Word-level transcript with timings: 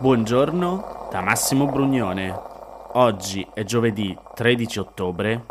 Buongiorno 0.00 1.08
da 1.10 1.20
Massimo 1.22 1.66
Brugnone. 1.66 2.32
Oggi 2.92 3.44
è 3.52 3.64
giovedì 3.64 4.16
13 4.32 4.78
ottobre, 4.78 5.44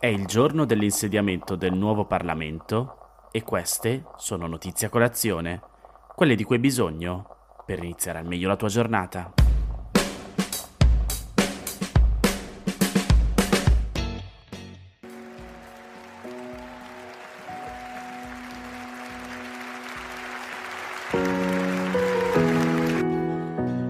è 0.00 0.08
il 0.08 0.26
giorno 0.26 0.64
dell'insediamento 0.64 1.54
del 1.54 1.72
nuovo 1.72 2.04
Parlamento 2.04 3.28
e 3.30 3.44
queste 3.44 4.06
sono 4.16 4.48
notizie 4.48 4.88
a 4.88 4.90
colazione, 4.90 5.60
quelle 6.16 6.34
di 6.34 6.42
cui 6.42 6.56
hai 6.56 6.62
bisogno 6.62 7.62
per 7.64 7.78
iniziare 7.78 8.18
al 8.18 8.26
meglio 8.26 8.48
la 8.48 8.56
tua 8.56 8.68
giornata. 8.68 9.32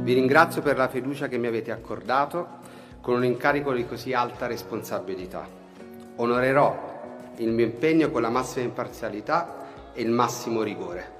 Vi 0.06 0.12
ringrazio 0.12 0.62
per 0.62 0.76
la 0.76 0.86
fiducia 0.86 1.26
che 1.26 1.36
mi 1.36 1.48
avete 1.48 1.72
accordato 1.72 2.46
con 3.00 3.16
un 3.16 3.24
incarico 3.24 3.72
di 3.72 3.84
così 3.86 4.12
alta 4.12 4.46
responsabilità. 4.46 5.48
Onorerò 6.14 7.32
il 7.38 7.48
mio 7.48 7.64
impegno 7.64 8.12
con 8.12 8.22
la 8.22 8.30
massima 8.30 8.64
imparzialità 8.64 9.90
e 9.92 10.02
il 10.02 10.10
massimo 10.10 10.62
rigore. 10.62 11.10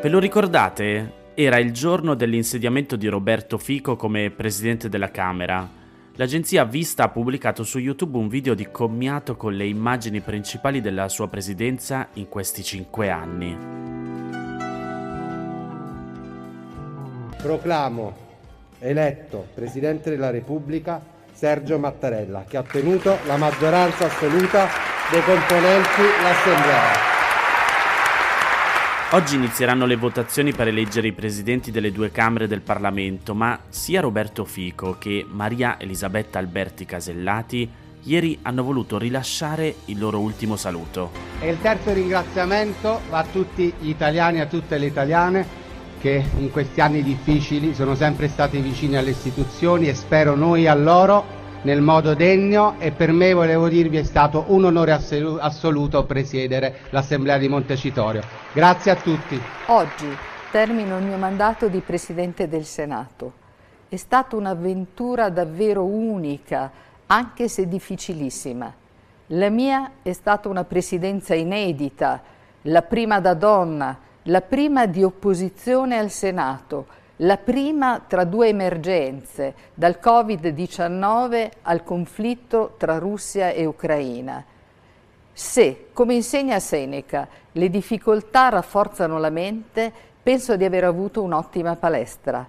Ve 0.00 0.08
lo 0.08 0.18
ricordate? 0.18 1.24
Era 1.34 1.58
il 1.58 1.74
giorno 1.74 2.14
dell'insediamento 2.14 2.96
di 2.96 3.06
Roberto 3.06 3.58
Fico 3.58 3.96
come 3.96 4.30
presidente 4.30 4.88
della 4.88 5.10
Camera. 5.10 5.68
L'agenzia 6.14 6.64
Vista 6.64 7.02
ha 7.02 7.08
pubblicato 7.10 7.64
su 7.64 7.78
YouTube 7.78 8.16
un 8.16 8.28
video 8.28 8.54
di 8.54 8.70
commiato 8.70 9.36
con 9.36 9.52
le 9.52 9.66
immagini 9.66 10.22
principali 10.22 10.80
della 10.80 11.10
sua 11.10 11.28
presidenza 11.28 12.08
in 12.14 12.30
questi 12.30 12.62
cinque 12.62 13.10
anni. 13.10 14.05
Proclamo 17.46 18.12
eletto 18.80 19.46
Presidente 19.54 20.10
della 20.10 20.30
Repubblica 20.30 21.00
Sergio 21.32 21.78
Mattarella, 21.78 22.42
che 22.42 22.56
ha 22.56 22.60
ottenuto 22.60 23.18
la 23.24 23.36
maggioranza 23.36 24.06
assoluta 24.06 24.66
dei 25.12 25.22
componenti 25.22 26.02
l'Assemblea. 26.24 26.90
Oggi 29.12 29.36
inizieranno 29.36 29.86
le 29.86 29.94
votazioni 29.94 30.52
per 30.54 30.66
eleggere 30.66 31.06
i 31.06 31.12
presidenti 31.12 31.70
delle 31.70 31.92
due 31.92 32.10
Camere 32.10 32.48
del 32.48 32.62
Parlamento, 32.62 33.32
ma 33.32 33.56
sia 33.68 34.00
Roberto 34.00 34.44
Fico 34.44 34.96
che 34.98 35.24
Maria 35.28 35.78
Elisabetta 35.78 36.40
Alberti 36.40 36.84
Casellati 36.84 37.70
ieri 38.02 38.40
hanno 38.42 38.64
voluto 38.64 38.98
rilasciare 38.98 39.72
il 39.84 40.00
loro 40.00 40.18
ultimo 40.18 40.56
saluto. 40.56 41.12
E 41.38 41.48
il 41.48 41.60
terzo 41.60 41.92
ringraziamento 41.92 43.02
va 43.08 43.18
a 43.18 43.24
tutti 43.30 43.72
gli 43.78 43.90
italiani 43.90 44.38
e 44.38 44.40
a 44.40 44.46
tutte 44.46 44.78
le 44.78 44.86
italiane 44.86 45.64
che 45.98 46.24
in 46.38 46.50
questi 46.50 46.80
anni 46.80 47.02
difficili 47.02 47.74
sono 47.74 47.94
sempre 47.94 48.28
stati 48.28 48.58
vicini 48.60 48.96
alle 48.96 49.10
istituzioni 49.10 49.88
e 49.88 49.94
spero 49.94 50.34
noi 50.34 50.66
a 50.66 50.74
loro 50.74 51.36
nel 51.62 51.80
modo 51.80 52.14
degno 52.14 52.76
e 52.78 52.92
per 52.92 53.10
me 53.10 53.32
volevo 53.32 53.68
dirvi 53.68 53.96
è 53.96 54.04
stato 54.04 54.44
un 54.48 54.64
onore 54.64 54.92
assoluto 54.92 56.04
presiedere 56.04 56.80
l'Assemblea 56.90 57.38
di 57.38 57.48
Montecitorio. 57.48 58.22
Grazie 58.52 58.92
a 58.92 58.96
tutti. 58.96 59.40
Oggi 59.66 60.06
termino 60.50 60.98
il 60.98 61.04
mio 61.04 61.16
mandato 61.16 61.68
di 61.68 61.80
Presidente 61.80 62.48
del 62.48 62.64
Senato. 62.64 63.44
È 63.88 63.96
stata 63.96 64.36
un'avventura 64.36 65.28
davvero 65.28 65.84
unica, 65.84 66.70
anche 67.06 67.48
se 67.48 67.66
difficilissima. 67.66 68.72
La 69.30 69.50
mia 69.50 69.90
è 70.02 70.12
stata 70.12 70.48
una 70.48 70.62
presidenza 70.62 71.34
inedita, 71.34 72.22
la 72.62 72.82
prima 72.82 73.18
da 73.18 73.34
donna, 73.34 73.98
la 74.28 74.40
prima 74.40 74.86
di 74.86 75.02
opposizione 75.02 75.98
al 75.98 76.10
Senato, 76.10 76.86
la 77.16 77.36
prima 77.36 78.02
tra 78.06 78.24
due 78.24 78.48
emergenze, 78.48 79.54
dal 79.74 79.98
Covid-19 80.02 81.50
al 81.62 81.82
conflitto 81.82 82.74
tra 82.76 82.98
Russia 82.98 83.50
e 83.50 83.64
Ucraina. 83.64 84.44
Se, 85.32 85.88
come 85.92 86.14
insegna 86.14 86.58
Seneca, 86.58 87.28
le 87.52 87.70
difficoltà 87.70 88.48
rafforzano 88.48 89.18
la 89.18 89.30
mente, 89.30 89.92
penso 90.22 90.56
di 90.56 90.64
aver 90.64 90.84
avuto 90.84 91.22
un'ottima 91.22 91.76
palestra. 91.76 92.46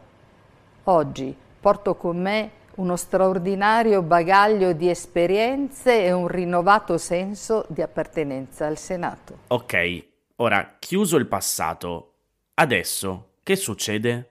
Oggi 0.86 1.36
porto 1.60 1.96
con 1.96 2.20
me 2.20 2.52
uno 2.76 2.96
straordinario 2.96 4.02
bagaglio 4.02 4.74
di 4.74 4.90
esperienze 4.90 6.04
e 6.04 6.12
un 6.12 6.28
rinnovato 6.28 6.98
senso 6.98 7.66
di 7.70 7.82
appartenenza 7.82 8.66
al 8.66 8.78
Senato. 8.78 9.40
Ok, 9.48 10.07
Ora, 10.40 10.76
chiuso 10.78 11.18
il 11.18 11.26
passato, 11.26 12.14
adesso 12.56 13.38
che 13.42 13.56
succede? 13.56 14.28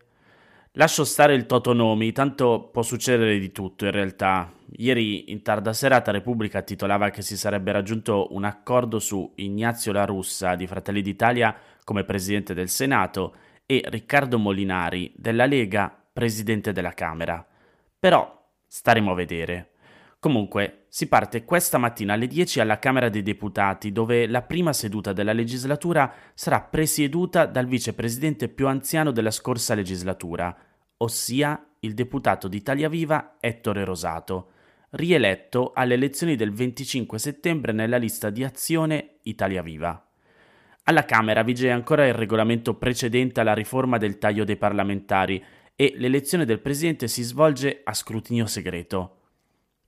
Lascio 0.73 1.03
stare 1.03 1.35
il 1.35 1.47
Totonomi, 1.47 2.13
tanto 2.13 2.69
può 2.73 2.83
succedere 2.83 3.41
di 3.41 3.51
tutto 3.51 3.87
in 3.87 3.91
realtà. 3.91 4.53
Ieri 4.77 5.33
in 5.33 5.43
tarda 5.43 5.73
serata 5.73 6.13
Repubblica 6.13 6.63
titolava 6.63 7.11
che 7.11 7.23
si 7.23 7.37
sarebbe 7.37 7.73
raggiunto 7.73 8.29
un 8.35 8.45
accordo 8.45 9.01
su 9.01 9.33
Ignazio 9.37 9.91
La 9.91 10.05
Russa 10.05 10.55
di 10.55 10.69
Fratelli 10.69 11.03
d'Italia 11.03 11.57
come 11.83 12.05
presidente 12.05 12.55
del 12.55 12.69
Senato 12.69 13.35
e 13.67 13.83
Riccardo 13.87 14.39
Molinari 14.39 15.13
della 15.17 15.47
Lega 15.47 15.93
presidente 16.13 16.71
della 16.71 16.93
Camera. 16.93 17.45
Però 17.99 18.49
staremo 18.65 19.11
a 19.11 19.15
vedere. 19.15 19.71
Comunque, 20.27 20.87
si 20.89 21.07
parte 21.07 21.45
questa 21.45 21.79
mattina 21.79 22.15
alle 22.15 22.27
10 22.27 22.59
alla 22.59 22.81
Camera 22.81 23.09
dei 23.09 23.23
Deputati, 23.23 23.93
dove 23.93 24.27
la 24.27 24.43
prima 24.43 24.73
seduta 24.73 25.13
della 25.13 25.33
legislatura 25.33 26.13
sarà 26.35 26.63
presieduta 26.63 27.47
dal 27.47 27.69
vicepresidente 27.69 28.49
più 28.49 28.67
anziano 28.67 29.13
della 29.13 29.31
scorsa 29.31 29.77
legislatura, 29.77 30.53
ossia 30.97 31.65
il 31.79 31.95
deputato 31.95 32.49
di 32.49 32.57
Italia 32.57 32.89
Viva 32.89 33.37
Ettore 33.39 33.85
Rosato, 33.85 34.51
rieletto 34.91 35.71
alle 35.73 35.95
elezioni 35.95 36.35
del 36.35 36.53
25 36.53 37.21
settembre 37.21 37.71
nella 37.71 37.97
lista 37.97 38.29
di 38.29 38.43
Azione 38.43 39.19
Italia 39.23 39.63
Viva. 39.63 40.11
Alla 40.83 41.05
Camera 41.05 41.45
vige 41.45 41.71
ancora 41.71 42.05
il 42.05 42.15
regolamento 42.15 42.75
precedente 42.75 43.39
alla 43.39 43.55
riforma 43.55 43.97
del 43.97 44.19
taglio 44.19 44.43
dei 44.43 44.57
parlamentari 44.57 45.41
e 45.77 45.93
l'elezione 45.97 46.45
del 46.45 46.59
presidente 46.59 47.07
si 47.07 47.23
svolge 47.23 47.83
a 47.85 47.95
scrutinio 47.95 48.47
segreto. 48.47 49.16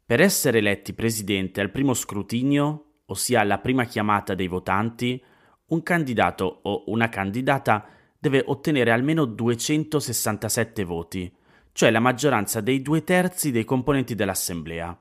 Per 0.08 0.22
essere 0.22 0.56
eletti 0.56 0.94
presidente 0.94 1.60
al 1.60 1.70
primo 1.70 1.92
scrutinio, 1.92 3.02
ossia 3.08 3.40
alla 3.40 3.58
prima 3.58 3.84
chiamata 3.84 4.32
dei 4.32 4.48
votanti, 4.48 5.22
un 5.66 5.82
candidato 5.82 6.60
o 6.62 6.84
una 6.86 7.10
candidata 7.10 7.84
deve 8.18 8.42
ottenere 8.46 8.90
almeno 8.90 9.26
267 9.26 10.82
voti, 10.84 11.30
cioè 11.72 11.90
la 11.90 12.00
maggioranza 12.00 12.62
dei 12.62 12.80
due 12.80 13.04
terzi 13.04 13.50
dei 13.50 13.66
componenti 13.66 14.14
dell'Assemblea. 14.14 14.98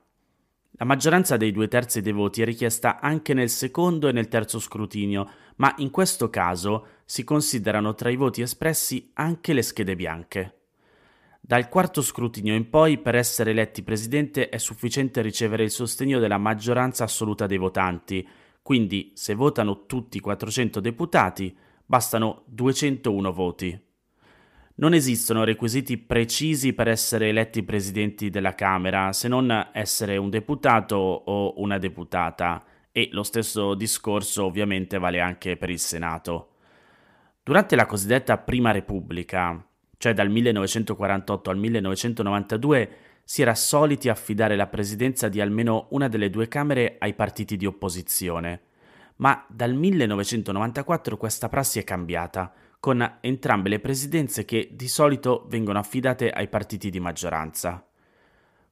La 0.72 0.84
maggioranza 0.86 1.38
dei 1.38 1.54
due 1.54 1.70
terzi 1.70 2.02
dei 2.02 2.12
voti 2.12 2.42
è 2.42 2.46
richiesta 2.46 3.00
anche 3.00 3.34
nel 3.34 3.50
secondo 3.50 4.10
e 4.10 4.12
nel 4.12 4.28
terzo 4.28 4.60
scrutinio, 4.60 5.30
ma 5.56 5.74
in 5.78 5.90
questo 5.90 6.30
caso 6.30 6.86
si 7.06 7.24
considerano 7.24 7.96
tra 7.96 8.10
i 8.10 8.18
voti 8.18 8.42
espressi 8.42 9.10
anche 9.14 9.54
le 9.54 9.62
schede 9.62 9.96
bianche. 9.96 10.58
Dal 11.48 11.70
quarto 11.70 12.02
scrutinio 12.02 12.54
in 12.54 12.70
poi, 12.70 12.98
per 12.98 13.16
essere 13.16 13.52
eletti 13.52 13.82
presidente 13.82 14.50
è 14.50 14.58
sufficiente 14.58 15.22
ricevere 15.22 15.64
il 15.64 15.72
sostegno 15.72 16.20
della 16.20 16.38
maggioranza 16.38 17.06
assoluta 17.06 17.46
dei 17.46 17.58
votanti, 17.58 18.28
quindi 18.62 19.14
se 19.16 19.34
votano 19.34 19.86
tutti 19.86 20.18
i 20.18 20.20
400 20.20 20.82
deputati, 20.82 21.58
bastano 21.86 22.44
201 22.48 23.32
voti. 23.32 23.82
Non 24.76 24.94
esistono 24.94 25.46
requisiti 25.46 25.98
precisi 25.98 26.74
per 26.74 26.90
essere 26.90 27.30
eletti 27.30 27.64
presidenti 27.64 28.30
della 28.30 28.54
Camera, 28.54 29.14
se 29.14 29.30
non 29.30 29.70
essere 29.72 30.18
un 30.18 30.30
deputato 30.30 30.98
o 30.98 31.62
una 31.62 31.78
deputata, 31.78 32.62
e 32.92 33.08
lo 33.14 33.24
stesso 33.24 33.74
discorso 33.74 34.44
ovviamente 34.44 34.98
vale 34.98 35.22
anche 35.22 35.56
per 35.56 35.70
il 35.70 35.80
Senato. 35.80 36.56
Durante 37.42 37.78
la 37.78 37.86
cosiddetta 37.86 38.38
Prima 38.38 38.72
Repubblica, 38.72 39.67
cioè 39.98 40.14
dal 40.14 40.30
1948 40.30 41.50
al 41.50 41.58
1992, 41.58 42.90
si 43.24 43.42
era 43.42 43.56
soliti 43.56 44.10
affidare 44.10 44.56
la 44.56 44.68
presidenza 44.68 45.28
di 45.28 45.42
almeno 45.42 45.88
una 45.90 46.08
delle 46.08 46.30
due 46.30 46.48
Camere 46.48 46.96
ai 47.00 47.14
partiti 47.14 47.58
di 47.58 47.66
opposizione. 47.66 48.62
Ma 49.18 49.46
dal 49.50 49.74
1994 49.74 51.18
questa 51.18 51.50
prassi 51.50 51.80
è 51.80 51.84
cambiata, 51.84 52.54
con 52.80 53.18
entrambe 53.22 53.70
le 53.70 53.80
presidenze 53.80 54.46
che 54.46 54.70
di 54.72 54.88
solito 54.88 55.46
vengono 55.50 55.80
affidate 55.80 56.30
ai 56.30 56.48
partiti 56.48 56.90
di 56.90 57.00
maggioranza. 57.00 57.86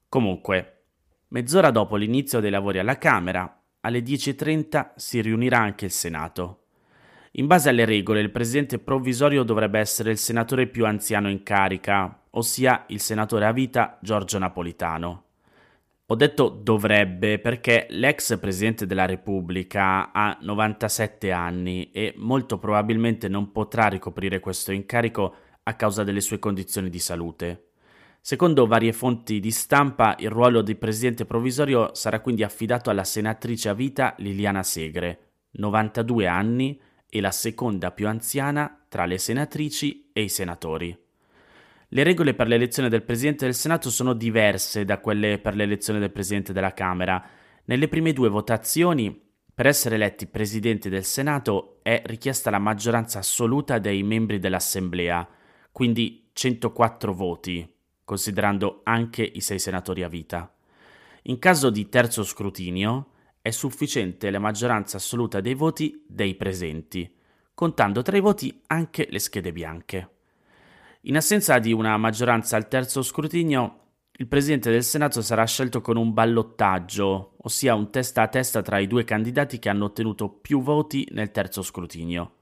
Comunque, 0.07 0.83
mezz'ora 1.29 1.71
dopo 1.71 1.95
l'inizio 1.95 2.39
dei 2.39 2.51
lavori 2.51 2.79
alla 2.79 2.97
Camera, 2.97 3.61
alle 3.81 3.99
10.30 3.99 4.91
si 4.95 5.21
riunirà 5.21 5.59
anche 5.59 5.85
il 5.85 5.91
Senato. 5.91 6.64
In 7.37 7.47
base 7.47 7.67
alle 7.67 7.83
regole, 7.83 8.21
il 8.21 8.31
presidente 8.31 8.79
provvisorio 8.79 9.43
dovrebbe 9.43 9.79
essere 9.79 10.11
il 10.11 10.17
senatore 10.17 10.67
più 10.67 10.85
anziano 10.85 11.29
in 11.29 11.43
carica, 11.43 12.21
ossia 12.29 12.85
il 12.87 13.01
senatore 13.01 13.45
a 13.45 13.51
vita 13.51 13.97
Giorgio 14.01 14.37
Napolitano. 14.37 15.23
Ho 16.05 16.15
detto 16.15 16.47
dovrebbe 16.47 17.39
perché 17.39 17.87
l'ex 17.89 18.39
presidente 18.39 18.85
della 18.85 19.05
Repubblica 19.05 20.13
ha 20.13 20.37
97 20.39 21.31
anni 21.31 21.91
e 21.91 22.13
molto 22.15 22.57
probabilmente 22.57 23.27
non 23.27 23.51
potrà 23.51 23.87
ricoprire 23.87 24.39
questo 24.39 24.71
incarico 24.71 25.35
a 25.63 25.73
causa 25.73 26.05
delle 26.05 26.21
sue 26.21 26.39
condizioni 26.39 26.89
di 26.89 26.99
salute. 26.99 27.71
Secondo 28.21 28.65
varie 28.65 28.93
fonti 28.93 29.41
di 29.41 29.51
stampa, 29.51 30.15
il 30.19 30.29
ruolo 30.29 30.61
di 30.61 30.75
presidente 30.75 31.25
provvisorio 31.25 31.93
sarà 31.95 32.21
quindi 32.21 32.43
affidato 32.43 32.89
alla 32.89 33.03
senatrice 33.03 33.67
a 33.67 33.73
vita 33.73 34.15
Liliana 34.19 34.63
Segre, 34.63 35.19
92 35.51 36.27
anni 36.27 36.79
e 37.15 37.21
la 37.21 37.31
seconda 37.31 37.91
più 37.91 38.09
anziana 38.09 38.77
tra 38.89 39.05
le 39.05 39.17
senatrici 39.17 40.09
e 40.11 40.23
i 40.23 40.27
senatori. 40.27 40.97
Le 41.87 42.03
regole 42.03 42.33
per 42.33 42.47
l'elezione 42.47 42.89
del 42.89 43.03
Presidente 43.03 43.45
del 43.45 43.53
Senato 43.53 43.89
sono 43.89 44.11
diverse 44.11 44.83
da 44.83 44.99
quelle 44.99 45.39
per 45.39 45.55
l'elezione 45.55 45.99
del 45.99 46.11
Presidente 46.11 46.51
della 46.51 46.73
Camera. 46.73 47.25
Nelle 47.63 47.87
prime 47.87 48.11
due 48.11 48.27
votazioni, 48.27 49.17
per 49.53 49.65
essere 49.65 49.95
eletti 49.95 50.27
Presidente 50.27 50.89
del 50.89 51.05
Senato 51.05 51.79
è 51.83 52.01
richiesta 52.05 52.49
la 52.49 52.59
maggioranza 52.59 53.19
assoluta 53.19 53.79
dei 53.79 54.03
membri 54.03 54.37
dell'Assemblea, 54.37 55.25
quindi 55.71 56.31
104 56.33 57.13
voti, 57.13 57.65
considerando 58.03 58.81
anche 58.83 59.23
i 59.23 59.39
sei 59.39 59.59
senatori 59.59 60.03
a 60.03 60.09
vita. 60.09 60.53
In 61.23 61.39
caso 61.39 61.69
di 61.69 61.87
terzo 61.87 62.25
scrutinio 62.25 63.11
è 63.45 63.51
sufficiente 63.51 64.31
la 64.31 64.39
maggioranza 64.39 64.97
assoluta 64.97 65.39
dei 65.39 65.53
voti 65.53 66.03
dei 66.07 66.33
presenti, 66.33 67.07
contando 67.53 68.01
tra 68.01 68.17
i 68.17 68.19
voti 68.19 68.63
anche 68.65 69.05
le 69.07 69.19
schede 69.19 69.51
bianche. 69.51 70.09
In 71.01 71.15
assenza 71.15 71.59
di 71.59 71.71
una 71.71 71.95
maggioranza 71.97 72.55
al 72.55 72.67
terzo 72.67 73.03
scrutinio, 73.03 73.81
il 74.13 74.25
Presidente 74.25 74.71
del 74.71 74.81
Senato 74.81 75.21
sarà 75.21 75.45
scelto 75.45 75.79
con 75.81 75.95
un 75.95 76.11
ballottaggio, 76.11 77.35
ossia 77.37 77.75
un 77.75 77.91
testa 77.91 78.23
a 78.23 78.29
testa 78.29 78.63
tra 78.63 78.79
i 78.79 78.87
due 78.87 79.03
candidati 79.03 79.59
che 79.59 79.69
hanno 79.69 79.85
ottenuto 79.85 80.27
più 80.27 80.63
voti 80.63 81.07
nel 81.11 81.29
terzo 81.29 81.61
scrutinio. 81.61 82.37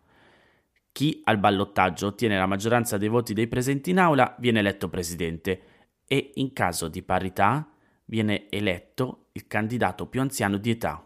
Chi 0.93 1.19
al 1.25 1.37
ballottaggio 1.37 2.07
ottiene 2.07 2.37
la 2.37 2.45
maggioranza 2.45 2.97
dei 2.97 3.09
voti 3.09 3.33
dei 3.33 3.47
presenti 3.47 3.89
in 3.89 3.99
aula 3.99 4.37
viene 4.39 4.59
eletto 4.59 4.87
Presidente 4.87 5.63
e 6.07 6.31
in 6.35 6.53
caso 6.53 6.87
di 6.87 7.03
parità 7.03 7.69
viene 8.05 8.49
eletto 8.49 9.22
il 9.35 9.47
candidato 9.47 10.05
più 10.05 10.21
anziano 10.21 10.57
di 10.57 10.69
età. 10.69 11.03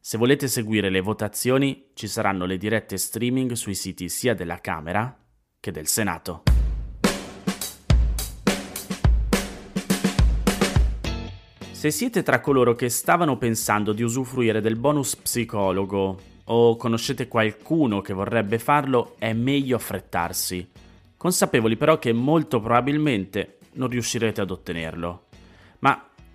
Se 0.00 0.18
volete 0.18 0.48
seguire 0.48 0.90
le 0.90 1.00
votazioni 1.00 1.90
ci 1.94 2.08
saranno 2.08 2.46
le 2.46 2.58
dirette 2.58 2.96
streaming 2.96 3.52
sui 3.52 3.76
siti 3.76 4.08
sia 4.08 4.34
della 4.34 4.60
Camera 4.60 5.16
che 5.60 5.70
del 5.70 5.86
Senato. 5.86 6.42
Se 11.70 11.92
siete 11.92 12.24
tra 12.24 12.40
coloro 12.40 12.74
che 12.74 12.88
stavano 12.88 13.38
pensando 13.38 13.92
di 13.92 14.02
usufruire 14.02 14.60
del 14.60 14.74
bonus 14.74 15.14
psicologo 15.14 16.18
o 16.42 16.74
conoscete 16.74 17.28
qualcuno 17.28 18.00
che 18.00 18.14
vorrebbe 18.14 18.58
farlo, 18.58 19.14
è 19.16 19.32
meglio 19.32 19.76
affrettarsi, 19.76 20.68
consapevoli 21.16 21.76
però 21.76 22.00
che 22.00 22.12
molto 22.12 22.58
probabilmente 22.58 23.58
non 23.74 23.88
riuscirete 23.88 24.40
ad 24.40 24.50
ottenerlo. 24.50 25.27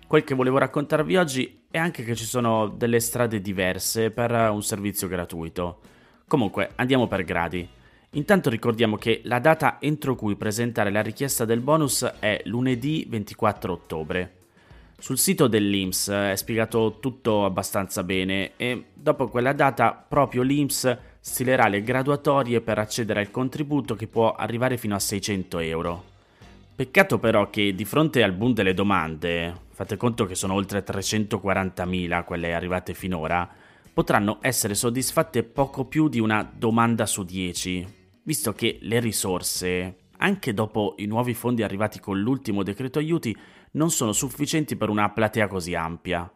Quel 0.06 0.22
che 0.22 0.34
volevo 0.34 0.58
raccontarvi 0.58 1.16
oggi 1.16 1.62
è 1.70 1.78
anche 1.78 2.04
che 2.04 2.14
ci 2.14 2.24
sono 2.24 2.68
delle 2.68 3.00
strade 3.00 3.40
diverse 3.40 4.10
per 4.10 4.30
un 4.30 4.62
servizio 4.62 5.08
gratuito. 5.08 5.80
Comunque, 6.28 6.70
andiamo 6.76 7.06
per 7.06 7.24
gradi. 7.24 7.66
Intanto 8.10 8.48
ricordiamo 8.48 8.96
che 8.96 9.22
la 9.24 9.40
data 9.40 9.78
entro 9.80 10.14
cui 10.14 10.36
presentare 10.36 10.90
la 10.90 11.02
richiesta 11.02 11.44
del 11.44 11.60
bonus 11.60 12.04
è 12.20 12.42
lunedì 12.44 13.06
24 13.08 13.72
ottobre. 13.72 14.36
Sul 14.96 15.18
sito 15.18 15.48
dell'IMS 15.48 16.08
è 16.10 16.36
spiegato 16.36 16.98
tutto 17.00 17.44
abbastanza 17.44 18.04
bene 18.04 18.52
e 18.56 18.90
dopo 18.94 19.28
quella 19.28 19.52
data 19.52 19.92
proprio 19.92 20.42
l'IMS 20.42 20.96
stilerà 21.18 21.66
le 21.66 21.82
graduatorie 21.82 22.60
per 22.60 22.78
accedere 22.78 23.20
al 23.20 23.30
contributo 23.30 23.96
che 23.96 24.06
può 24.06 24.32
arrivare 24.32 24.76
fino 24.76 24.94
a 24.94 25.00
600 25.00 25.58
euro. 25.58 26.13
Peccato 26.76 27.20
però 27.20 27.50
che 27.50 27.72
di 27.72 27.84
fronte 27.84 28.24
al 28.24 28.32
boom 28.32 28.52
delle 28.52 28.74
domande, 28.74 29.66
fate 29.70 29.96
conto 29.96 30.26
che 30.26 30.34
sono 30.34 30.54
oltre 30.54 30.82
340.000 30.82 32.24
quelle 32.24 32.52
arrivate 32.52 32.94
finora, 32.94 33.48
potranno 33.92 34.38
essere 34.40 34.74
soddisfatte 34.74 35.44
poco 35.44 35.84
più 35.84 36.08
di 36.08 36.18
una 36.18 36.42
domanda 36.42 37.06
su 37.06 37.22
10, 37.22 37.86
visto 38.24 38.52
che 38.54 38.78
le 38.80 38.98
risorse, 38.98 39.98
anche 40.16 40.52
dopo 40.52 40.94
i 40.98 41.06
nuovi 41.06 41.32
fondi 41.32 41.62
arrivati 41.62 42.00
con 42.00 42.18
l'ultimo 42.18 42.64
decreto 42.64 42.98
aiuti, 42.98 43.36
non 43.72 43.92
sono 43.92 44.10
sufficienti 44.10 44.74
per 44.74 44.88
una 44.88 45.08
platea 45.10 45.46
così 45.46 45.76
ampia. 45.76 46.28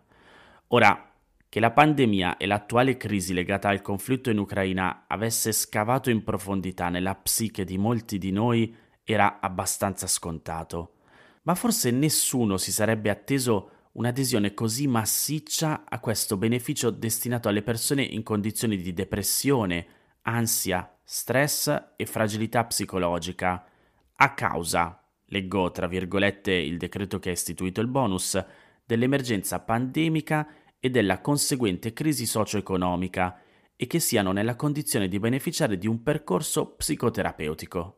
Ora, 0.69 1.15
che 1.49 1.59
la 1.59 1.73
pandemia 1.73 2.37
e 2.37 2.47
l'attuale 2.47 2.97
crisi 2.97 3.35
legata 3.35 3.71
al 3.71 3.83
conflitto 3.83 4.31
in 4.31 4.39
Ucraina 4.39 5.07
avesse 5.09 5.51
scavato 5.51 6.11
in 6.11 6.23
profondità 6.23 6.91
nella 6.91 7.17
psiche 7.17 7.65
di 7.65 7.77
molti 7.77 8.19
di 8.19 8.31
noi 8.31 8.73
era 9.11 9.41
abbastanza 9.41 10.07
scontato, 10.07 10.97
ma 11.43 11.55
forse 11.55 11.91
nessuno 11.91 12.59
si 12.59 12.71
sarebbe 12.71 13.09
atteso 13.09 13.71
un'adesione 13.93 14.53
così 14.53 14.87
massiccia 14.87 15.85
a 15.89 15.99
questo 15.99 16.37
beneficio 16.37 16.91
destinato 16.91 17.49
alle 17.49 17.63
persone 17.63 18.03
in 18.03 18.23
condizioni 18.23 18.77
di 18.77 18.93
depressione, 18.93 19.87
ansia, 20.23 20.99
stress 21.03 21.93
e 21.97 22.05
fragilità 22.05 22.65
psicologica, 22.67 23.65
a 24.17 24.35
causa 24.35 25.03
leggo 25.29 25.71
tra 25.71 25.87
virgolette 25.87 26.53
il 26.53 26.77
decreto 26.77 27.19
che 27.19 27.31
ha 27.31 27.33
istituito 27.33 27.81
il 27.81 27.89
bonus, 27.89 28.43
dell'emergenza 28.85 29.61
pandemica 29.61 30.47
e 30.79 30.91
della 30.91 31.21
conseguente 31.21 31.93
crisi 31.93 32.27
socio-economica 32.27 33.41
e 33.77 33.87
che 33.87 34.01
siano 34.01 34.33
nella 34.33 34.57
condizione 34.57 35.09
di 35.09 35.19
beneficiare 35.19 35.77
di 35.79 35.87
un 35.87 36.03
percorso 36.03 36.75
psicoterapeutico. 36.75 37.98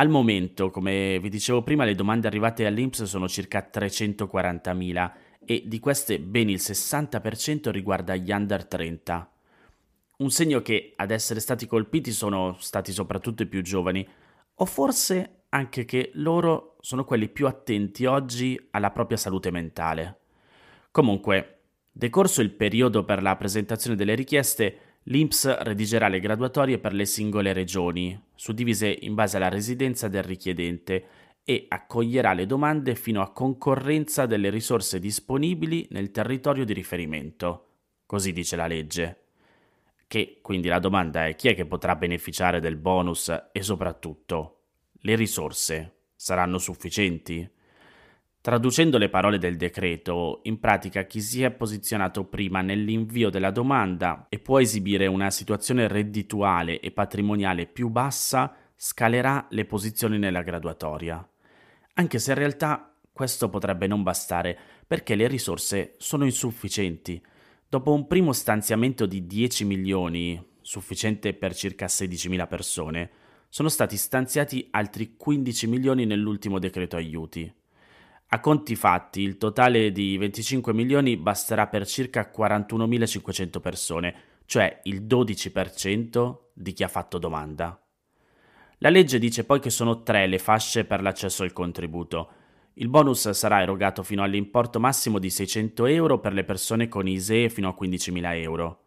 Al 0.00 0.08
momento, 0.08 0.70
come 0.70 1.18
vi 1.20 1.28
dicevo 1.28 1.62
prima, 1.62 1.84
le 1.84 1.94
domande 1.94 2.26
arrivate 2.26 2.64
all'INPS 2.64 3.02
sono 3.02 3.28
circa 3.28 3.68
340.000 3.70 5.10
e 5.44 5.64
di 5.66 5.78
queste 5.78 6.18
ben 6.18 6.48
il 6.48 6.56
60% 6.56 7.68
riguarda 7.68 8.16
gli 8.16 8.30
under 8.30 8.64
30. 8.64 9.30
Un 10.16 10.30
segno 10.30 10.62
che 10.62 10.94
ad 10.96 11.10
essere 11.10 11.38
stati 11.38 11.66
colpiti 11.66 12.12
sono 12.12 12.56
stati 12.60 12.92
soprattutto 12.92 13.42
i 13.42 13.46
più 13.46 13.60
giovani, 13.60 14.08
o 14.54 14.64
forse 14.64 15.42
anche 15.50 15.84
che 15.84 16.12
loro 16.14 16.76
sono 16.80 17.04
quelli 17.04 17.28
più 17.28 17.46
attenti 17.46 18.06
oggi 18.06 18.58
alla 18.70 18.92
propria 18.92 19.18
salute 19.18 19.50
mentale. 19.50 20.20
Comunque, 20.90 21.58
decorso 21.92 22.40
il 22.40 22.52
periodo 22.52 23.04
per 23.04 23.20
la 23.20 23.36
presentazione 23.36 23.96
delle 23.96 24.14
richieste, 24.14 24.89
l'INPS 25.10 25.58
redigerà 25.62 26.08
le 26.08 26.20
graduatorie 26.20 26.78
per 26.78 26.92
le 26.92 27.04
singole 27.04 27.52
regioni, 27.52 28.18
suddivise 28.34 28.88
in 29.00 29.14
base 29.14 29.36
alla 29.36 29.48
residenza 29.48 30.08
del 30.08 30.22
richiedente, 30.22 31.04
e 31.42 31.66
accoglierà 31.68 32.32
le 32.32 32.46
domande 32.46 32.94
fino 32.94 33.20
a 33.20 33.32
concorrenza 33.32 34.26
delle 34.26 34.50
risorse 34.50 35.00
disponibili 35.00 35.88
nel 35.90 36.12
territorio 36.12 36.64
di 36.64 36.72
riferimento. 36.72 37.66
Così 38.06 38.32
dice 38.32 38.54
la 38.54 38.68
legge. 38.68 39.16
Che 40.06 40.38
quindi 40.42 40.68
la 40.68 40.78
domanda 40.78 41.26
è 41.26 41.34
chi 41.34 41.48
è 41.48 41.54
che 41.54 41.66
potrà 41.66 41.96
beneficiare 41.96 42.60
del 42.60 42.76
bonus 42.76 43.32
e 43.50 43.62
soprattutto 43.62 44.60
le 45.00 45.16
risorse 45.16 45.94
saranno 46.14 46.58
sufficienti? 46.58 47.48
Traducendo 48.42 48.96
le 48.96 49.10
parole 49.10 49.36
del 49.36 49.58
decreto, 49.58 50.40
in 50.44 50.60
pratica 50.60 51.04
chi 51.04 51.20
si 51.20 51.42
è 51.42 51.50
posizionato 51.50 52.24
prima 52.24 52.62
nell'invio 52.62 53.28
della 53.28 53.50
domanda 53.50 54.24
e 54.30 54.38
può 54.38 54.58
esibire 54.58 55.06
una 55.06 55.30
situazione 55.30 55.86
reddituale 55.88 56.80
e 56.80 56.90
patrimoniale 56.90 57.66
più 57.66 57.90
bassa 57.90 58.56
scalerà 58.74 59.46
le 59.50 59.66
posizioni 59.66 60.18
nella 60.18 60.40
graduatoria. 60.40 61.22
Anche 61.94 62.18
se 62.18 62.30
in 62.30 62.38
realtà 62.38 62.94
questo 63.12 63.50
potrebbe 63.50 63.86
non 63.86 64.02
bastare 64.02 64.58
perché 64.86 65.16
le 65.16 65.28
risorse 65.28 65.96
sono 65.98 66.24
insufficienti. 66.24 67.22
Dopo 67.68 67.92
un 67.92 68.06
primo 68.06 68.32
stanziamento 68.32 69.04
di 69.04 69.26
10 69.26 69.66
milioni, 69.66 70.42
sufficiente 70.62 71.34
per 71.34 71.54
circa 71.54 71.84
16.000 71.84 72.48
persone, 72.48 73.10
sono 73.50 73.68
stati 73.68 73.98
stanziati 73.98 74.68
altri 74.70 75.14
15 75.18 75.66
milioni 75.66 76.06
nell'ultimo 76.06 76.58
decreto 76.58 76.96
aiuti. 76.96 77.58
A 78.32 78.38
conti 78.38 78.76
fatti, 78.76 79.22
il 79.22 79.38
totale 79.38 79.90
di 79.90 80.16
25 80.16 80.72
milioni 80.72 81.16
basterà 81.16 81.66
per 81.66 81.84
circa 81.84 82.30
41.500 82.32 83.60
persone, 83.60 84.14
cioè 84.46 84.78
il 84.84 85.02
12% 85.02 86.36
di 86.52 86.72
chi 86.72 86.84
ha 86.84 86.88
fatto 86.88 87.18
domanda. 87.18 87.76
La 88.78 88.88
legge 88.88 89.18
dice 89.18 89.44
poi 89.44 89.58
che 89.58 89.70
sono 89.70 90.04
tre 90.04 90.28
le 90.28 90.38
fasce 90.38 90.84
per 90.84 91.02
l'accesso 91.02 91.42
al 91.42 91.52
contributo. 91.52 92.30
Il 92.74 92.88
bonus 92.88 93.30
sarà 93.30 93.62
erogato 93.62 94.04
fino 94.04 94.22
all'importo 94.22 94.78
massimo 94.78 95.18
di 95.18 95.28
600 95.28 95.86
euro 95.86 96.20
per 96.20 96.32
le 96.32 96.44
persone 96.44 96.86
con 96.86 97.08
ISEE 97.08 97.48
fino 97.48 97.68
a 97.68 97.76
15.000 97.76 98.40
euro. 98.42 98.84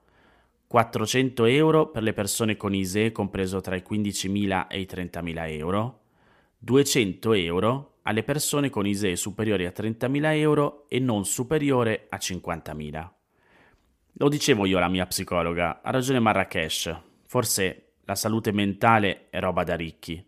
400 0.68 1.44
euro 1.46 1.90
per 1.90 2.02
le 2.02 2.14
persone 2.14 2.56
con 2.56 2.74
ISE 2.74 3.12
compreso 3.12 3.60
tra 3.60 3.76
i 3.76 3.84
15.000 3.86 4.68
e 4.70 4.80
i 4.80 4.88
30.000 4.90 5.50
euro, 5.50 6.00
200 6.60 7.34
euro 7.34 7.93
alle 8.04 8.24
persone 8.24 8.70
con 8.70 8.86
ISE 8.86 9.16
superiori 9.16 9.66
a 9.66 9.74
30.000 9.76 10.38
euro 10.38 10.86
e 10.88 11.00
non 11.00 11.26
superiore 11.26 12.06
a 12.10 12.18
50.000. 12.18 13.10
Lo 14.18 14.30
dicevo 14.30 14.66
io 14.66 14.78
alla 14.78 14.90
mia 14.90 15.08
psicologa, 15.08 15.82
ha 15.82 15.90
ragione 15.90 16.20
Marrakesh, 16.20 16.96
forse 17.26 17.94
la 18.06 18.16
salute 18.16 18.52
mentale 18.52 19.30
è 19.30 19.40
roba 19.40 19.64
da 19.64 19.76
ricchi. 19.76 20.24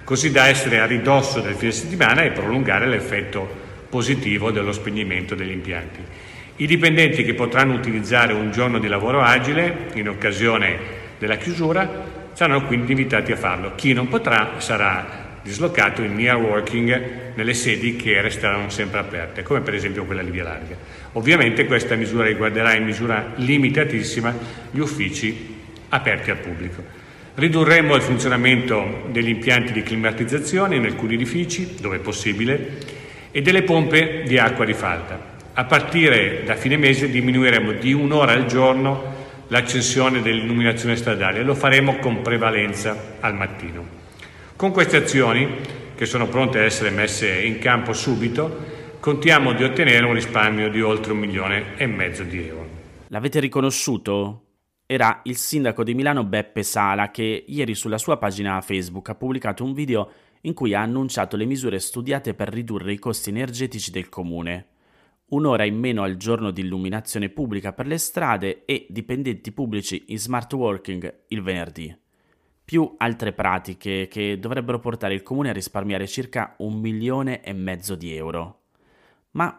così 0.05 0.31
da 0.31 0.47
essere 0.49 0.81
a 0.81 0.87
ridosso 0.87 1.41
del 1.41 1.55
fine 1.55 1.73
settimana 1.73 2.23
e 2.23 2.31
prolungare 2.31 2.87
l'effetto 2.87 3.47
positivo 3.91 4.51
dello 4.51 4.73
spegnimento 4.73 5.35
degli 5.35 5.51
impianti. 5.51 6.01
I 6.57 6.67
dipendenti 6.67 7.25
che 7.25 7.35
potranno 7.35 7.75
utilizzare 7.75 8.33
un 8.33 8.53
giorno 8.53 8.79
di 8.79 8.89
lavoro 8.89 9.21
agile 9.21 9.91
in 9.95 10.09
occasione 10.09 10.98
della 11.19 11.37
chiusura 11.37 12.27
saranno 12.33 12.65
quindi 12.67 12.93
invitati 12.93 13.33
a 13.33 13.37
farlo. 13.37 13.75
Chi 13.75 13.93
non 13.93 14.09
potrà 14.09 14.55
sarà 14.59 15.27
dislocato 15.43 16.03
in 16.03 16.15
near 16.15 16.37
working 16.37 17.33
nelle 17.35 17.55
sedi 17.55 17.97
che 17.97 18.21
resteranno 18.21 18.69
sempre 18.69 19.01
aperte, 19.01 19.43
come 19.43 19.61
per 19.61 19.75
esempio 19.75 20.05
quella 20.05 20.23
di 20.23 20.31
Via 20.31 20.45
Larga. 20.45 20.77
Ovviamente 21.13 21.67
questa 21.67 21.95
misura 21.95 22.27
riguarderà 22.27 22.75
in 22.75 22.85
misura 22.85 23.33
limitatissima 23.37 24.35
gli 24.71 24.79
uffici 24.79 25.57
aperti 25.89 26.31
al 26.31 26.39
pubblico. 26.39 26.83
Ridurremo 27.35 27.95
il 27.95 28.03
funzionamento 28.03 29.07
degli 29.11 29.29
impianti 29.29 29.73
di 29.73 29.83
climatizzazione 29.83 30.77
in 30.77 30.85
alcuni 30.85 31.15
edifici, 31.15 31.77
dove 31.81 31.99
possibile, 31.99 32.79
e 33.31 33.41
delle 33.43 33.63
pompe 33.63 34.25
di 34.27 34.39
acqua 34.39 34.65
di 34.65 34.75
falda. 34.75 35.37
A 35.55 35.65
partire 35.65 36.43
da 36.45 36.57
fine 36.57 36.77
mese 36.77 37.09
diminuiremo 37.09 37.73
di 37.73 37.93
un'ora 37.93 38.33
al 38.33 38.47
giorno 38.47 39.17
l'accensione 39.49 40.23
dell'illuminazione 40.23 40.97
stradale 40.97 41.43
lo 41.43 41.55
faremo 41.55 41.99
con 41.99 42.23
prevalenza 42.23 43.17
al 43.21 43.35
mattino. 43.35 43.87
Con 44.57 44.73
queste 44.73 44.97
azioni, 44.97 45.47
che 45.95 46.07
sono 46.07 46.29
pronte 46.29 46.59
a 46.59 46.63
essere 46.63 46.91
messe 46.91 47.31
in 47.43 47.59
campo 47.59 47.93
subito, 47.93 48.77
contiamo 49.01 49.53
di 49.53 49.65
ottenere 49.65 50.05
un 50.05 50.15
risparmio 50.15 50.71
di 50.71 50.81
oltre 50.81 51.13
un 51.13 51.19
milione 51.19 51.77
e 51.77 51.87
mezzo 51.87 52.23
di 52.25 52.47
euro. 52.47 52.69
L'avete 53.09 53.41
riconosciuto? 53.41 54.43
Era 54.85 55.21
il 55.25 55.37
sindaco 55.37 55.85
di 55.85 55.95
Milano 55.95 56.25
Beppe 56.25 56.63
Sala 56.63 57.11
che 57.11 57.45
ieri 57.47 57.75
sulla 57.75 57.99
sua 57.99 58.17
pagina 58.17 58.61
Facebook 58.61 59.09
ha 59.11 59.15
pubblicato 59.15 59.63
un 59.63 59.75
video 59.75 60.11
in 60.43 60.55
cui 60.55 60.75
ha 60.75 60.81
annunciato 60.81 61.37
le 61.37 61.45
misure 61.45 61.79
studiate 61.79 62.33
per 62.33 62.49
ridurre 62.49 62.93
i 62.93 62.99
costi 62.99 63.29
energetici 63.29 63.91
del 63.91 64.09
comune. 64.09 64.67
Un'ora 65.29 65.65
in 65.65 65.79
meno 65.79 66.03
al 66.03 66.17
giorno 66.17 66.51
di 66.51 66.63
illuminazione 66.63 67.29
pubblica 67.29 67.73
per 67.73 67.87
le 67.87 67.99
strade 67.99 68.65
e 68.65 68.87
dipendenti 68.89 69.53
pubblici 69.53 70.05
in 70.09 70.19
smart 70.19 70.53
working 70.53 71.25
il 71.29 71.43
venerdì 71.43 72.07
più 72.69 72.97
altre 72.99 73.33
pratiche 73.33 74.09
che 74.09 74.39
dovrebbero 74.39 74.79
portare 74.79 75.15
il 75.15 75.23
comune 75.23 75.49
a 75.49 75.55
risparmiare 75.55 76.07
circa 76.07 76.55
un 76.59 76.75
milione 76.75 77.43
e 77.43 77.55
mezzo 77.55 77.95
di 77.95 78.15
euro. 78.15 78.65
Ma 79.31 79.59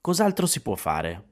cos'altro 0.00 0.46
si 0.46 0.62
può 0.62 0.76
fare? 0.76 1.24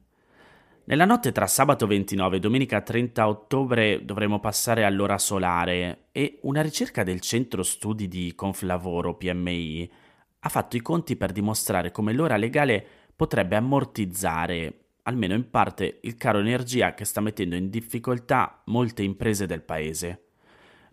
Nella 0.83 1.05
notte 1.05 1.31
tra 1.31 1.47
sabato 1.47 1.87
29 1.87 2.35
e 2.35 2.39
domenica 2.41 2.81
30 2.81 3.25
ottobre 3.25 4.03
dovremo 4.03 4.41
passare 4.41 4.83
all'ora 4.83 5.17
solare 5.17 6.07
e 6.11 6.39
una 6.41 6.61
ricerca 6.61 7.03
del 7.03 7.21
centro 7.21 7.63
studi 7.63 8.09
di 8.09 8.35
Conflavoro 8.35 9.15
PMI 9.15 9.91
ha 10.45 10.49
fatto 10.49 10.75
i 10.75 10.81
conti 10.81 11.15
per 11.15 11.31
dimostrare 11.31 11.91
come 11.91 12.11
l'ora 12.11 12.35
legale 12.35 12.85
potrebbe 13.15 13.55
ammortizzare, 13.55 14.79
almeno 15.03 15.33
in 15.33 15.49
parte, 15.49 15.99
il 16.03 16.15
caro 16.15 16.39
energia 16.39 16.93
che 16.93 17.05
sta 17.05 17.21
mettendo 17.21 17.55
in 17.55 17.69
difficoltà 17.69 18.61
molte 18.65 19.03
imprese 19.03 19.45
del 19.45 19.61
paese. 19.61 20.27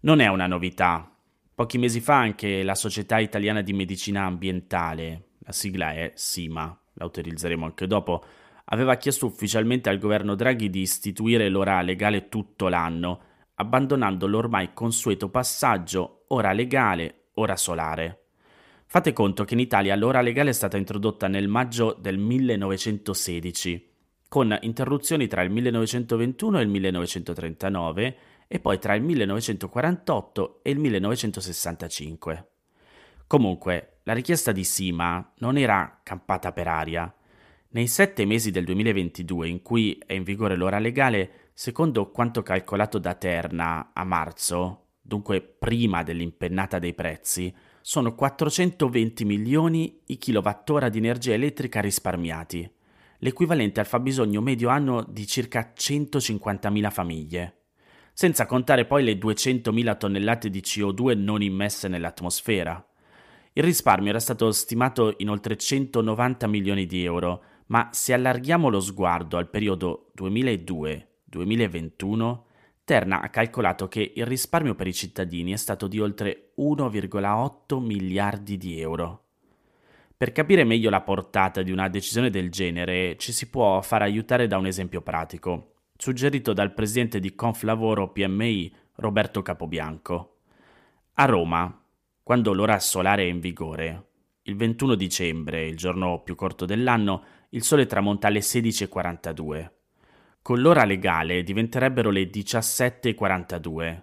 Non 0.01 0.21
è 0.21 0.29
una 0.29 0.47
novità. 0.47 1.15
Pochi 1.55 1.79
mesi 1.79 2.01
fa 2.01 2.17
anche 2.17 2.63
la 2.63 2.75
Società 2.75 3.19
Italiana 3.19 3.61
di 3.61 3.73
Medicina 3.73 4.25
Ambientale, 4.25 5.31
la 5.41 5.53
sigla 5.53 5.93
è 5.93 6.13
SIMA, 6.15 6.79
la 6.95 7.05
utilizzeremo 7.05 7.67
anche 7.67 7.87
dopo, 7.87 8.25
aveva 8.67 8.97
chiesto 8.97 9.27
ufficialmente 9.27 9.89
al 9.89 9.99
governo 9.99 10.35
Draghi 10.35 10.71
di 10.71 10.81
istituire 10.81 11.49
l'ora 11.49 11.83
legale 11.83 12.29
tutto 12.29 12.69
l'anno, 12.69 13.21
abbandonando 13.55 14.27
l'ormai 14.27 14.73
consueto 14.73 15.29
passaggio 15.29 16.25
ora 16.29 16.53
legale, 16.53 17.31
ora 17.35 17.57
solare. 17.57 18.30
Fate 18.93 19.13
conto 19.13 19.45
che 19.45 19.55
in 19.55 19.61
Italia 19.61 19.95
l'ora 19.95 20.21
legale 20.21 20.51
è 20.51 20.53
stata 20.53 20.77
introdotta 20.77 21.29
nel 21.29 21.47
maggio 21.47 21.97
del 21.97 22.19
1916, 22.19 23.89
con 24.27 24.59
interruzioni 24.63 25.29
tra 25.29 25.43
il 25.43 25.51
1921 25.53 26.59
e 26.59 26.63
il 26.63 26.69
1939 26.69 28.17
e 28.49 28.59
poi 28.59 28.81
tra 28.81 28.95
il 28.95 29.05
1948 29.05 30.59
e 30.65 30.71
il 30.73 30.81
1965. 30.81 32.49
Comunque, 33.29 33.99
la 34.03 34.13
richiesta 34.13 34.51
di 34.51 34.65
Sima 34.65 35.35
non 35.37 35.57
era 35.57 36.01
campata 36.03 36.51
per 36.51 36.67
aria. 36.67 37.15
Nei 37.69 37.87
sette 37.87 38.25
mesi 38.25 38.51
del 38.51 38.65
2022 38.65 39.47
in 39.47 39.63
cui 39.63 40.03
è 40.05 40.15
in 40.15 40.25
vigore 40.25 40.57
l'ora 40.57 40.81
legale, 40.81 41.51
secondo 41.55 42.11
quanto 42.11 42.43
calcolato 42.43 42.99
da 42.99 43.15
Terna 43.15 43.93
a 43.95 44.03
marzo, 44.03 44.87
dunque 45.01 45.41
prima 45.41 46.03
dell'impennata 46.03 46.81
dei 46.81 46.93
prezzi, 46.93 47.55
sono 47.91 48.15
420 48.15 49.25
milioni 49.25 50.03
i 50.07 50.17
kilowattora 50.17 50.89
di 50.89 50.99
energia 50.99 51.33
elettrica 51.33 51.81
risparmiati, 51.81 52.71
l'equivalente 53.19 53.81
al 53.81 53.87
fabbisogno 53.87 54.41
medio 54.41 54.69
anno 54.69 55.03
di 55.03 55.27
circa 55.27 55.73
150.000 55.77 56.91
famiglie 56.93 57.57
senza 58.13 58.47
contare 58.47 58.85
poi 58.85 59.03
le 59.03 59.15
200.000 59.15 59.97
tonnellate 59.97 60.51
di 60.51 60.61
CO2 60.61 61.19
non 61.19 61.43
immesse 61.43 61.89
nell'atmosfera. 61.89 62.87
Il 63.55 63.65
risparmio 63.65 64.11
era 64.11 64.21
stato 64.21 64.53
stimato 64.53 65.15
in 65.17 65.29
oltre 65.29 65.57
190 65.57 66.47
milioni 66.47 66.87
di 66.87 67.03
euro, 67.03 67.43
ma 67.67 67.89
se 67.91 68.13
allarghiamo 68.13 68.69
lo 68.69 68.79
sguardo 68.79 69.37
al 69.37 69.51
periodo 69.51 70.13
2002-2021, 70.17 72.43
Terna 72.91 73.21
ha 73.21 73.29
calcolato 73.29 73.87
che 73.87 74.15
il 74.17 74.27
risparmio 74.27 74.75
per 74.75 74.89
i 74.89 74.93
cittadini 74.93 75.53
è 75.53 75.57
stato 75.57 75.87
di 75.87 76.01
oltre 76.01 76.51
1,8 76.59 77.79
miliardi 77.79 78.57
di 78.57 78.81
euro. 78.81 79.27
Per 80.17 80.33
capire 80.33 80.65
meglio 80.65 80.91
la 80.91 81.01
portata 81.01 81.63
di 81.63 81.71
una 81.71 81.89
decisione 81.89 82.31
del 82.31 82.51
genere 82.51 83.17
ci 83.17 83.31
si 83.31 83.49
può 83.49 83.81
far 83.81 84.03
aiutare 84.03 84.49
da 84.49 84.59
un 84.59 84.67
esempio 84.67 85.03
pratico 85.03 85.75
suggerito 85.97 86.53
dal 86.53 86.75
presidente 86.75 87.21
di 87.21 87.37
Conflavoro 87.37 88.11
PMI 88.11 88.75
Roberto 88.97 89.41
Capobianco. 89.41 90.39
A 91.13 91.27
Roma, 91.27 91.85
quando 92.25 92.53
l'ora 92.53 92.81
solare 92.81 93.23
è 93.23 93.27
in 93.27 93.39
vigore, 93.39 94.07
il 94.43 94.57
21 94.57 94.97
dicembre, 94.97 95.65
il 95.65 95.77
giorno 95.77 96.23
più 96.25 96.35
corto 96.35 96.65
dell'anno, 96.65 97.23
il 97.51 97.63
sole 97.63 97.87
tramonta 97.87 98.27
alle 98.27 98.41
16.42. 98.41 99.79
Con 100.43 100.61
l'ora 100.61 100.85
legale 100.85 101.43
diventerebbero 101.43 102.09
le 102.09 102.31
17.42 102.31 104.01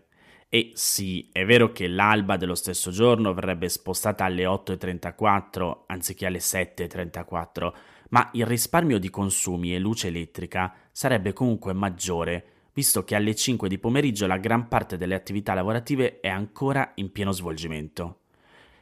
E 0.48 0.72
sì, 0.76 1.30
è 1.32 1.44
vero 1.46 1.72
che 1.72 1.88
l'alba 1.88 2.38
dello 2.38 2.54
stesso 2.54 2.92
giorno 2.92 3.34
verrebbe 3.34 3.68
spostata 3.70 4.24
alle 4.24 4.44
8.34 4.44 5.86
anziché 5.88 6.28
alle 6.28 6.38
7.34, 6.38 7.74
ma 8.10 8.30
il 8.34 8.46
risparmio 8.46 9.00
di 9.00 9.10
consumi 9.10 9.74
e 9.74 9.80
luce 9.80 10.10
elettrica 10.10 10.76
sarebbe 10.92 11.34
comunque 11.34 11.74
maggiore, 11.74 12.46
visto 12.72 13.04
che 13.04 13.16
alle 13.16 13.34
5 13.34 13.68
di 13.68 13.80
pomeriggio 13.80 14.28
la 14.28 14.38
gran 14.38 14.68
parte 14.68 14.96
delle 14.96 15.16
attività 15.16 15.56
lavorative 15.56 16.20
è 16.20 16.28
ancora 16.28 16.92
in 16.96 17.12
pieno 17.12 17.32
svolgimento. 17.32 18.20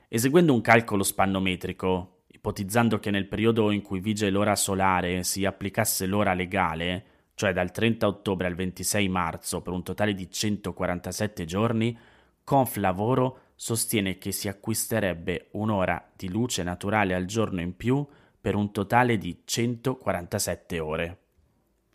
Eseguendo 0.09 0.53
un 0.53 0.59
calcolo 0.59 1.03
spannometrico, 1.03 2.23
ipotizzando 2.27 2.99
che 2.99 3.11
nel 3.11 3.29
periodo 3.29 3.71
in 3.71 3.81
cui 3.81 4.01
vige 4.01 4.29
l'ora 4.29 4.57
solare 4.57 5.23
si 5.23 5.45
applicasse 5.45 6.05
l'ora 6.05 6.33
legale, 6.33 7.13
cioè 7.35 7.53
dal 7.53 7.71
30 7.71 8.07
ottobre 8.07 8.47
al 8.47 8.55
26 8.55 9.07
marzo 9.09 9.61
per 9.61 9.73
un 9.73 9.83
totale 9.83 10.13
di 10.13 10.31
147 10.31 11.45
giorni, 11.45 11.97
Conflavoro 12.43 13.39
sostiene 13.55 14.17
che 14.17 14.31
si 14.31 14.47
acquisterebbe 14.47 15.47
un'ora 15.51 16.11
di 16.15 16.29
luce 16.29 16.63
naturale 16.63 17.13
al 17.13 17.25
giorno 17.25 17.61
in 17.61 17.75
più 17.75 18.05
per 18.39 18.55
un 18.55 18.71
totale 18.71 19.17
di 19.17 19.41
147 19.43 20.79
ore. 20.79 21.19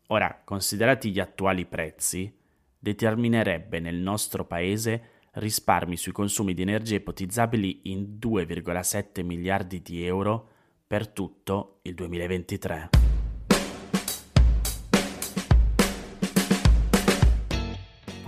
Ora, 0.09 0.41
considerati 0.45 1.11
gli 1.11 1.21
attuali 1.21 1.67
prezzi, 1.67 2.37
determinerebbe 2.77 3.79
nel 3.79 3.97
nostro 3.97 4.45
paese 4.45 5.19
risparmi 5.35 5.97
sui 5.97 6.11
consumi 6.11 6.55
di 6.55 6.63
energia 6.63 6.97
ipotizzabili 6.97 7.83
in 7.85 8.19
2,7 8.19 9.25
miliardi 9.25 9.81
di 9.81 10.05
euro 10.05 10.49
per 10.85 11.07
tutto 11.07 11.79
il 11.83 11.95
2023. 11.95 13.00